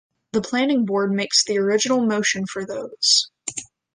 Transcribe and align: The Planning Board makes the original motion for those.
The 0.33 0.41
Planning 0.41 0.85
Board 0.87 1.11
makes 1.11 1.43
the 1.43 1.59
original 1.59 2.03
motion 2.07 2.47
for 2.47 2.65
those. 2.65 3.29